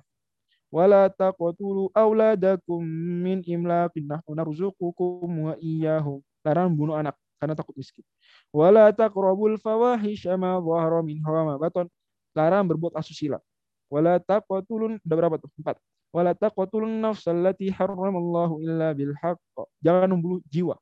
[0.74, 2.82] wala taqtulu auladakum
[3.22, 6.18] min imlaqin nahnu narzuqukum wa iyyahum.
[6.42, 8.02] Larangan bunuh anak karena takut miskin.
[8.50, 11.86] Wala taqrabul fawahisha ma dhahara minha wa ma batan.
[12.34, 13.38] Larangan berbuat asusila.
[13.86, 15.50] Wala taqtulun udah berapa tuh?
[15.62, 15.78] Empat.
[16.10, 19.56] Wala taqtulun nafsal lati harramallahu illa bil haqq.
[19.78, 20.74] Jangan membunuh jiwa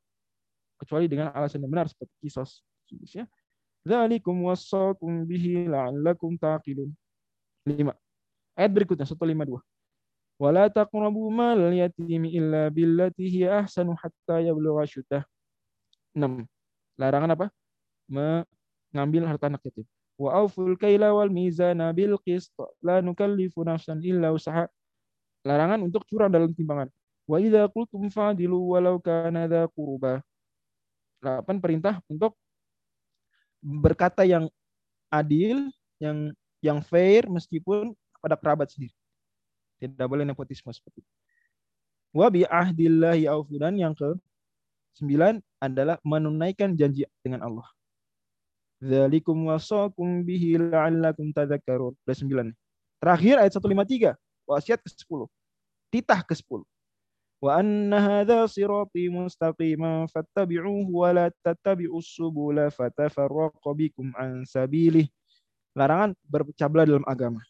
[0.81, 2.65] kecuali dengan alasan yang benar seperti kisos.
[3.13, 3.29] Ya.
[3.85, 6.97] Dzalikum wassakum bihi la'allakum taqilun.
[7.67, 7.95] Lima.
[8.59, 9.63] Ayat berikutnya 152.
[10.41, 15.23] Wala taqrabu mal yatimi illa billati hiya ahsanu hatta yablugha syuddah.
[16.19, 16.43] 6.
[16.99, 17.47] Larangan apa?
[18.11, 19.87] Mengambil harta anak yatim.
[20.19, 24.67] Wa auful kaila wal mizana bil qist la nukallifu nafsan illa usaha.
[25.47, 26.91] Larangan untuk curang dalam timbangan.
[27.27, 30.21] Wa idza qultum fa'dilu walau kana dha qurba.
[31.23, 32.35] 8 perintah untuk
[33.63, 34.51] berkata yang
[35.07, 35.71] adil,
[36.03, 38.95] yang yang fair meskipun pada kerabat sendiri.
[39.83, 41.13] Tidak boleh nepotisme seperti itu.
[42.15, 44.15] Wa bi ahdillahi aufu dan yang ke
[44.95, 47.67] sembilan adalah menunaikan janji dengan Allah.
[48.83, 51.95] Dzalikum wasakum bihi la'allakum tadzakkarun.
[52.07, 52.51] Ada sembilan.
[53.03, 54.15] Terakhir ayat 153.
[54.47, 55.21] Wasiat ke-10.
[55.91, 56.63] Titah ke-10.
[57.43, 65.11] Wa anna hadza sirati mustaqiman fattabi'uhu wa la tattabi'us subula fatafarraqa bikum an sabilih.
[65.73, 67.41] Larangan berpecah belah dalam agama.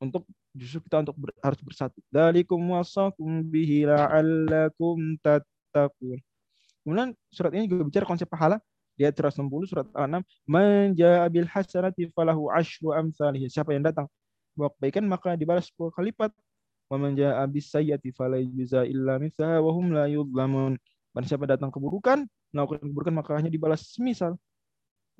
[0.00, 1.98] Untuk justru kita untuk ber, harus bersatu.
[2.08, 6.18] Dalikum wasakum bihi la'allakum tattaqun.
[6.80, 8.56] Kemudian surat ini juga bicara konsep pahala
[8.96, 13.48] di ayat 160 surat Al-6 man jaa bil hasanati falahu asyru amsalih.
[13.52, 14.08] Siapa yang datang
[14.56, 16.32] bawa kebaikan maka dibalas 10 kali lipat.
[16.90, 17.70] Wa man jaa bis
[18.16, 20.74] fala yujza illa mithlaha wa hum la yudhlamun.
[21.10, 22.22] Dan siapa datang keburukan,
[22.54, 24.38] melakukan keburukan maka hanya dibalas semisal.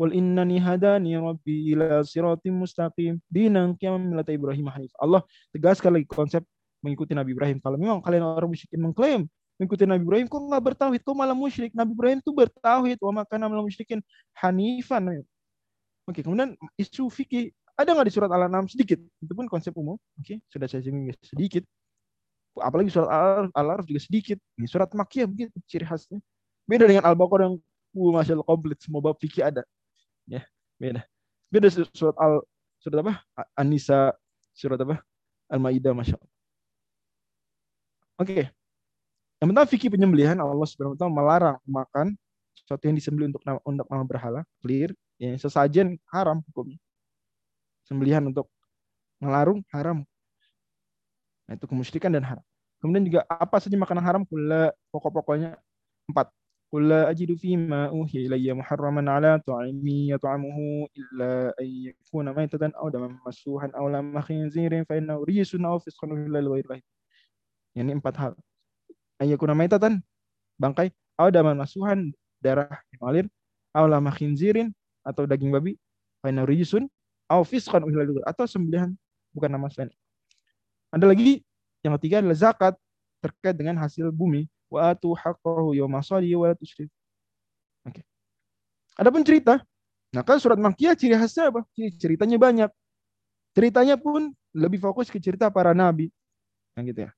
[0.01, 4.89] Qul innani hadani rabbi ila siratim mustaqim dinan qiyam millata Ibrahim hanif.
[4.97, 5.21] Allah
[5.53, 6.41] tegaskan lagi konsep
[6.81, 7.61] mengikuti Nabi Ibrahim.
[7.61, 9.29] Kalau memang kalian orang musyrikin mengklaim
[9.61, 11.01] mengikuti Nabi Ibrahim, kok nggak bertauhid?
[11.05, 11.77] Kok malah musyrik?
[11.77, 12.97] Nabi Ibrahim itu bertauhid.
[12.97, 14.01] Wa makana malah musyrikin
[14.41, 15.21] hanifan.
[16.09, 18.97] Oke, kemudian isu fikih ada nggak di surat Al-An'am sedikit?
[19.21, 20.01] Itu pun konsep umum.
[20.17, 21.69] Oke, sudah saya singgung sedikit.
[22.57, 23.13] Apalagi surat
[23.53, 24.41] Al-Araf juga sedikit.
[24.57, 26.25] Ini surat Makkiyah begitu ciri khasnya.
[26.65, 27.61] Beda dengan Al-Baqarah yang
[28.01, 29.61] uh, Allah komplit semua bab fikih ada
[30.27, 30.43] ya
[30.81, 31.05] beda.
[31.51, 32.45] Beda surat al
[32.81, 33.15] surat apa?
[33.57, 34.17] Anisa
[34.57, 35.03] surat apa?
[35.51, 36.33] Al-Maidah masya Allah.
[38.21, 38.33] Oke.
[38.37, 38.45] Okay.
[39.41, 40.37] yang pertama fikih penyembelihan.
[40.37, 42.13] Allah subhanahu wa melarang makan
[42.53, 44.41] sesuatu yang disembelih untuk untuk nama berhala.
[44.63, 44.93] Clear.
[45.17, 46.79] Yang sesajen haram hukumnya.
[47.89, 48.47] Sembelihan untuk
[49.19, 50.05] melarung haram.
[51.49, 52.45] Nah, itu kemusyrikan dan haram.
[52.81, 54.23] Kemudian juga apa saja makanan haram?
[54.25, 55.59] Pula pokok-pokoknya
[56.09, 56.33] empat
[56.76, 62.90] قل لا أجد فيما أوحي إلي محرما على طعام يطعمه إلا أن يكون ميتة أو
[62.90, 66.82] دما مسفوحا أو لحم خنزير فإنه رجس أو فسق إلا لغير الله
[67.76, 68.34] يعني empat hal
[69.20, 70.00] ayakuna maitatan
[70.56, 73.26] bangkai atau daman masuhan darah yang mengalir
[73.76, 74.72] atau lama khinzirin
[75.04, 75.76] atau daging babi
[76.24, 76.88] faina rijisun
[77.28, 77.84] atau fisqan
[78.24, 78.96] atau sembelihan
[79.36, 79.92] bukan nama selain
[80.88, 81.44] ada lagi
[81.84, 82.74] yang ketiga adalah zakat
[83.20, 86.89] terkait dengan hasil bumi wa atu haqqahu yawma wa la tusrif.
[87.85, 88.01] Oke.
[88.01, 88.05] Okay.
[88.97, 89.61] Adapun cerita,
[90.15, 91.67] nah kan surat Makkiyah ciri khasnya apa?
[91.75, 92.71] Ceritanya banyak.
[93.51, 96.11] Ceritanya pun lebih fokus ke cerita para nabi.
[96.79, 97.11] Yang gitu ya.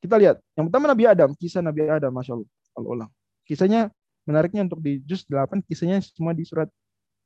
[0.00, 0.36] Kita lihat.
[0.56, 1.30] Yang pertama Nabi Adam.
[1.36, 2.08] Kisah Nabi Adam.
[2.08, 2.48] Masya Allah.
[2.80, 3.08] Allah
[3.44, 3.92] Kisahnya
[4.24, 5.60] menariknya untuk di juz 8.
[5.68, 6.72] Kisahnya semua di surat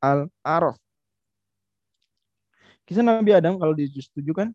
[0.02, 0.74] Al-Araf.
[2.84, 4.48] Kisah Nabi Adam kalau di juz 7 kan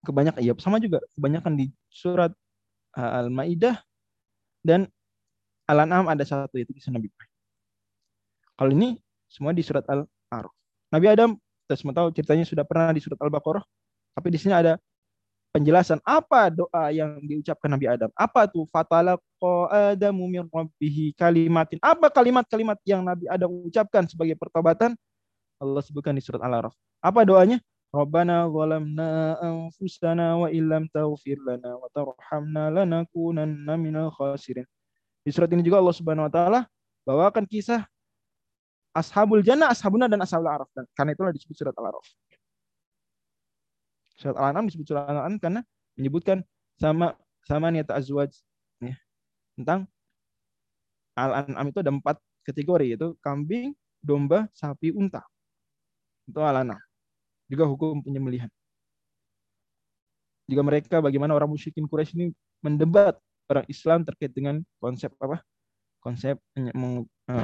[0.00, 2.32] kebanyakan iya sama juga kebanyakan di surat
[2.94, 3.78] Al-Maidah
[4.60, 4.90] dan
[5.70, 7.34] Al-An'am ada satu itu kisah Nabi Ibrahim.
[8.58, 8.88] Kalau ini
[9.30, 10.52] semua di surat Al-Araf.
[10.90, 13.62] Nabi Adam kita semua tahu ceritanya sudah pernah di surat Al-Baqarah,
[14.18, 14.74] tapi di sini ada
[15.54, 18.10] penjelasan apa doa yang diucapkan Nabi Adam.
[18.18, 21.78] Apa tuh fatalaqa adamu min rabbih kalimatin.
[21.78, 24.98] Apa kalimat-kalimat yang Nabi Adam ucapkan sebagai pertobatan?
[25.62, 26.74] Allah sebutkan di surat Al-Araf.
[26.98, 27.62] Apa doanya?
[27.90, 34.62] Zalamna anfusana wa illam taghfir lana wa tarhamna lanakunanna minal khasirin.
[35.26, 36.60] Di surat ini juga Allah Subhanahu wa taala
[37.02, 37.82] bawakan kisah
[38.90, 40.70] Ashabul Jannah, Ashabuna dan Ashabul Araf.
[40.74, 42.06] Dan karena itulah disebut surat Al-Araf.
[44.18, 45.60] Surat Al-An'am disebut surat Al-An'am karena
[45.94, 46.42] menyebutkan
[46.74, 47.14] sama
[47.46, 48.34] sama niat azwaj
[48.82, 48.98] ya.
[49.54, 49.86] tentang
[51.14, 55.22] Al-An'am itu ada empat kategori yaitu kambing, domba, sapi, unta.
[56.26, 56.89] Itu Al-An'am.
[57.50, 58.46] Juga hukum penyembelihan.
[60.46, 62.26] Juga mereka bagaimana orang musyrikin Quraisy ini
[62.62, 63.18] mendebat
[63.50, 65.42] orang Islam terkait dengan konsep apa?
[65.98, 66.72] Konsep eh,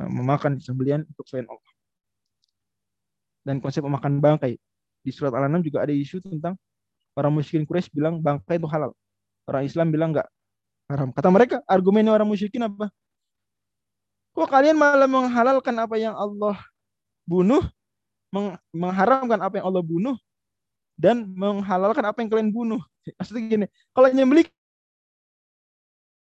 [0.06, 1.72] memakan sembelian untuk selain Allah.
[3.42, 4.54] Dan konsep memakan bangkai.
[5.02, 6.58] Di surat Al-An'am juga ada isu tentang
[7.16, 8.92] Orang musyrikin Quraisy bilang bangkai itu halal.
[9.48, 10.28] Orang Islam bilang enggak
[10.92, 11.08] haram.
[11.16, 12.92] Kata mereka, argumennya orang musyrikin apa?
[14.36, 16.60] Kok kalian malah menghalalkan apa yang Allah
[17.24, 17.64] bunuh,
[18.74, 20.16] mengharamkan apa yang Allah bunuh,
[20.96, 22.80] dan menghalalkan apa yang kalian bunuh.
[23.20, 24.46] Maksudnya gini, kalau nyembelih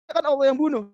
[0.09, 0.89] kan Allah yang bunuh.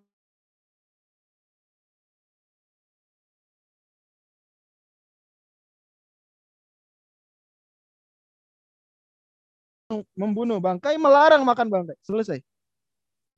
[10.18, 11.96] membunuh bangkai, melarang makan bangkai.
[12.04, 12.40] Selesai.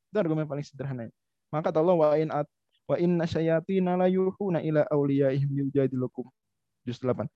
[0.09, 1.11] Itu argumen paling sederhana.
[1.51, 2.47] Maka Allah wa in at
[2.87, 6.25] wa inna syayatina la yuhuna ila awliyaihim yujadilukum.
[6.87, 7.27] Juz 8.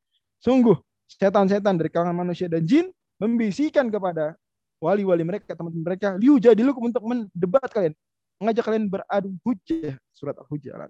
[0.41, 0.75] Sungguh
[1.05, 2.89] setan-setan dari kalangan manusia dan jin
[3.21, 4.33] membisikkan kepada
[4.81, 7.93] wali-wali mereka, teman-teman mereka, liu jadilukum untuk mendebat kalian,
[8.41, 9.93] mengajak kalian beradu hujah.
[10.09, 10.89] Surat Al-Hujah.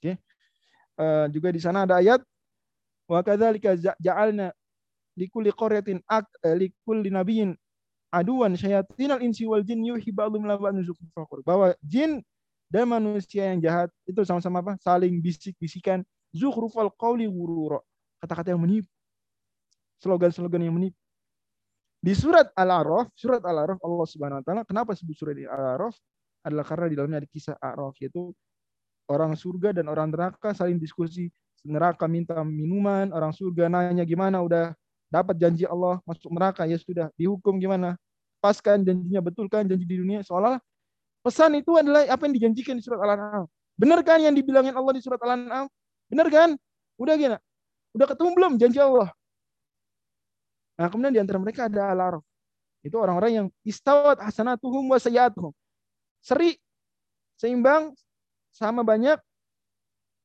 [0.00, 0.14] Okay.
[0.98, 2.24] Uh, juga di sana ada ayat
[3.06, 4.50] wa kadzalika ja'alna
[5.14, 7.54] likulli qaryatin ak eh, likulli nabiyyin
[8.10, 10.58] aduan syayatinal insi wal jin yuhi ba'dhum la
[11.46, 12.22] bahwa jin
[12.68, 14.72] dan manusia yang jahat itu sama-sama apa?
[14.84, 16.04] saling bisik-bisikan
[16.36, 17.80] zukhrufal qawli ghurura
[18.22, 18.90] kata-kata yang menipu.
[19.98, 20.98] Slogan-slogan yang menipu.
[21.98, 25.94] Di surat Al-A'raf, surat Al-A'raf Allah Subhanahu wa taala, kenapa sebut surat Al-A'raf?
[26.46, 28.30] Adalah karena di dalamnya ada kisah A'raf yaitu
[29.10, 31.26] orang surga dan orang neraka saling diskusi.
[31.66, 34.78] Neraka minta minuman, orang surga nanya gimana udah
[35.10, 37.10] dapat janji Allah masuk neraka ya sudah.
[37.18, 37.98] Dihukum gimana?
[38.38, 40.22] Paskan janjinya betulkan janji di dunia.
[40.22, 40.62] Seolah
[41.26, 43.50] pesan itu adalah apa yang dijanjikan di surat Al-An'am.
[43.74, 45.66] Benar kan yang dibilangin Allah di surat Al-An'am?
[46.06, 46.54] Benar kan?
[46.94, 47.34] Udah gini
[47.96, 48.52] udah ketemu belum?
[48.60, 49.08] Janji Allah.
[50.78, 52.22] Nah kemudian di antara mereka ada al
[52.86, 55.50] itu orang-orang yang istawat hasanatuhum wa sayyatuhum
[56.22, 56.54] seri
[57.38, 57.94] seimbang
[58.54, 59.18] sama banyak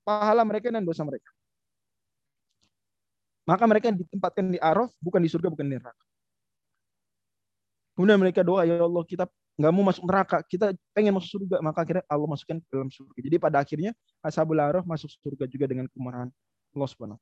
[0.05, 1.29] pahala mereka dan dosa mereka.
[3.43, 6.05] Maka mereka ditempatkan di Araf, bukan di surga, bukan di neraka.
[7.93, 9.27] Kemudian mereka doa, ya Allah kita
[9.59, 13.19] nggak mau masuk neraka, kita pengen masuk surga, maka akhirnya Allah masukkan ke dalam surga.
[13.19, 13.91] Jadi pada akhirnya
[14.23, 16.31] Ashabul Araf masuk surga juga dengan kemarahan
[16.73, 17.19] Allah Subhanahu.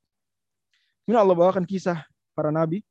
[1.04, 2.86] Kemudian Allah bawakan kisah para nabi,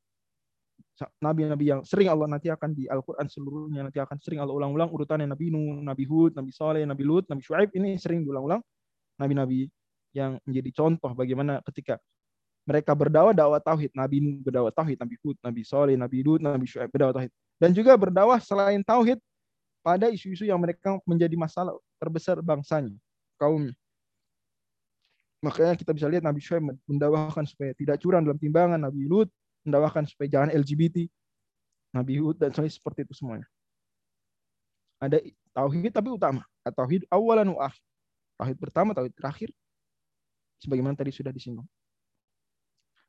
[1.22, 5.24] nabi-nabi yang sering Allah nanti akan di Al-Quran seluruhnya nanti akan sering Allah ulang-ulang urutannya
[5.24, 8.60] Nabi Nuh, Nabi Hud, Nabi Saleh, Nabi Lut, Nabi Shu'aib ini sering diulang-ulang
[9.16, 9.68] nabi-nabi
[10.16, 12.00] yang menjadi contoh bagaimana ketika
[12.68, 13.92] mereka berdakwah dakwah tauhid.
[13.96, 17.32] Nabi Nuh berdakwah tauhid, Nabi Hud, Nabi Soleh, Nabi Lut, Nabi Syuaib berdakwah tauhid.
[17.60, 19.18] Dan juga berdakwah selain tauhid
[19.80, 22.94] pada isu-isu yang mereka menjadi masalah terbesar bangsanya,
[23.40, 23.72] kaumnya.
[25.40, 29.32] Makanya kita bisa lihat Nabi Syuaib mendakwahkan supaya tidak curang dalam timbangan, Nabi Lut
[29.64, 31.08] mendakwahkan supaya jangan LGBT,
[31.96, 33.48] Nabi Hud dan Soleh seperti itu semuanya.
[35.00, 35.16] Ada
[35.56, 37.82] tauhid tapi utama, tauhid awalan wa akhir.
[38.36, 39.50] Tauhid pertama, tauhid terakhir.
[40.60, 41.64] Sebagaimana tadi sudah disinggung.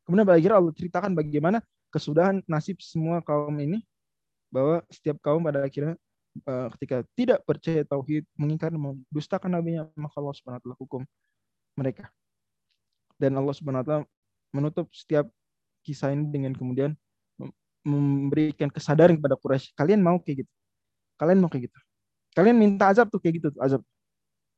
[0.07, 1.59] Kemudian pada akhirnya Allah ceritakan bagaimana
[1.91, 3.83] kesudahan nasib semua kaum ini
[4.47, 5.99] bahwa setiap kaum pada akhirnya
[6.47, 11.03] uh, ketika tidak percaya tauhid, mengingkari mendustakan nabinya, maka Allah Subhanahu wa hukum
[11.75, 12.07] mereka.
[13.21, 14.03] Dan Allah Subhanahu wa taala
[14.49, 15.29] menutup setiap
[15.85, 16.97] kisah ini dengan kemudian
[17.81, 20.51] memberikan kesadaran kepada Quraisy, kalian mau kayak gitu.
[21.17, 21.79] Kalian mau kayak gitu.
[22.37, 23.81] Kalian minta azab tuh kayak gitu tuh, azab.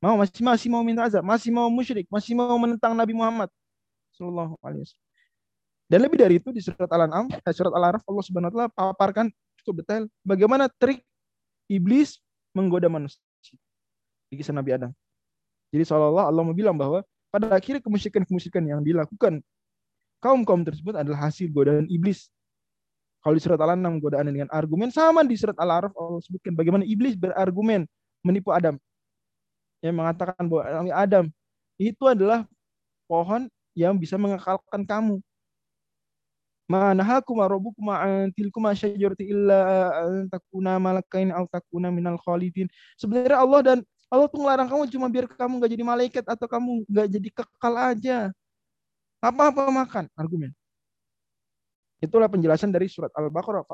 [0.04, 3.48] Mau masih masih mau minta azab, masih mau musyrik, masih mau menentang Nabi Muhammad
[4.16, 5.08] sallallahu alaihi wasallam.
[5.88, 9.26] Dan lebih dari itu di surat Al-An'am, eh, surat Al-Araf Allah Subhanahu wa taala paparkan
[9.64, 11.00] cukup detail bagaimana trik
[11.72, 12.20] iblis
[12.52, 13.20] menggoda manusia.
[14.28, 14.92] Di kisah Nabi Adam.
[15.72, 17.02] Jadi seolah-olah Allah mau bilang bahwa
[17.34, 19.42] pada akhirnya kemusyrikan-kemusyrikan yang dilakukan
[20.22, 22.30] kaum-kaum tersebut adalah hasil godaan iblis.
[23.26, 27.18] Kalau di surat Al-An'am godaan dengan argumen sama di surat Al-Araf Allah sebutkan bagaimana iblis
[27.18, 27.90] berargumen
[28.22, 28.78] menipu Adam.
[29.82, 31.26] Yang mengatakan bahwa Adam
[31.82, 32.46] itu adalah
[33.10, 35.18] pohon yang bisa mengekalkan kamu.
[36.70, 38.32] Manahakum rabbukum an
[38.78, 42.70] syajarati illa an takuna malakain aw takuna minal khalidin.
[42.96, 43.78] Sebenarnya Allah dan
[44.14, 47.74] Allah tuh ngelarang kamu cuma biar kamu nggak jadi malaikat atau kamu nggak jadi kekal
[47.74, 48.18] aja.
[49.18, 50.54] Apa-apa makan, argumen.
[51.98, 53.66] Itulah penjelasan dari surat Al-Baqarah.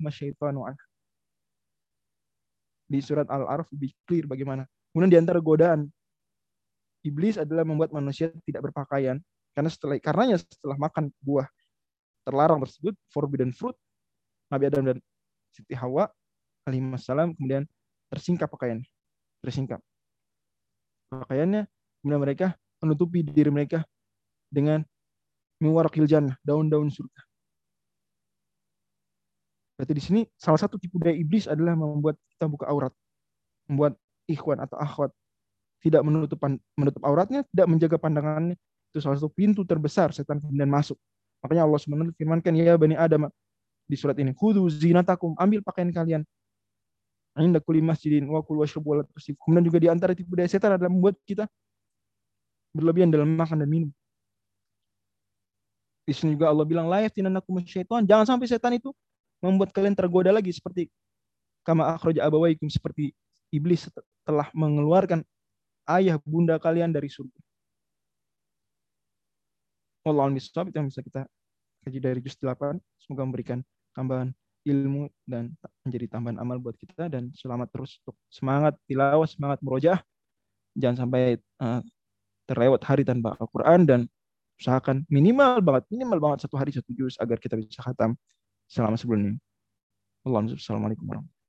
[0.00, 0.64] Masyaitanu
[2.88, 4.64] Di surat Al-Araf lebih clear bagaimana.
[4.94, 5.92] Kemudian di antara godaan
[7.04, 9.20] iblis adalah membuat manusia tidak berpakaian
[9.52, 11.44] karena setelah karenanya setelah makan buah
[12.24, 13.74] terlarang tersebut forbidden fruit
[14.48, 14.96] Nabi Adam dan
[15.50, 16.08] Siti Hawa
[16.64, 17.66] alaihissalam kemudian
[18.08, 18.86] tersingkap pakaiannya
[19.42, 19.82] tersingkap
[21.10, 21.68] pakaiannya
[22.00, 22.46] kemudian mereka
[22.80, 23.84] menutupi diri mereka
[24.48, 24.86] dengan
[25.60, 27.20] miwarakil jannah daun-daun surga
[29.76, 32.94] berarti di sini salah satu tipu daya iblis adalah membuat kita buka aurat
[33.66, 33.98] membuat
[34.30, 35.10] ikhwan atau akhwat
[35.82, 36.38] tidak menutup
[36.78, 38.54] menutup auratnya tidak menjaga pandangannya
[38.92, 41.00] itu salah satu pintu terbesar setan kemudian masuk.
[41.40, 43.32] Makanya Allah SWT firmankan, ya Bani Adam
[43.88, 46.22] di surat ini, Kudu zinatakum, ambil pakaian kalian.
[47.40, 50.92] Inda kulli masjidin wa kul washrabu wa Kemudian juga di antara tipu daya setan adalah
[50.92, 51.48] membuat kita
[52.76, 53.90] berlebihan dalam makan dan minum.
[56.04, 58.04] Di sini juga Allah bilang, layaf tinanakum syaitan.
[58.04, 58.92] Jangan sampai setan itu
[59.40, 60.92] membuat kalian tergoda lagi seperti
[61.62, 63.14] kama akhraja abawaikum seperti
[63.54, 63.86] iblis
[64.26, 65.22] telah mengeluarkan
[65.88, 67.38] ayah bunda kalian dari surga.
[70.02, 71.22] Allah miswab itu yang bisa kita
[71.86, 72.76] kaji dari juz 8.
[72.98, 73.58] Semoga memberikan
[73.94, 75.50] tambahan ilmu dan
[75.82, 79.98] menjadi tambahan amal buat kita dan selamat terus untuk semangat tilawah, semangat merojah.
[80.78, 81.82] Jangan sampai uh,
[82.48, 84.00] terlewat hari tanpa Al-Quran dan
[84.56, 88.14] usahakan minimal banget, minimal banget satu hari satu juz agar kita bisa khatam
[88.70, 89.38] selama sebelum ini.
[90.22, 91.41] Assalamualaikum warahmatullahi